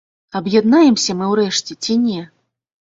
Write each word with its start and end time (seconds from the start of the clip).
Аб'яднаемся 0.39 1.11
мы 1.19 1.25
ў 1.31 1.45
рэшце 1.45 1.73
ці 1.83 1.93
не? 2.11 2.21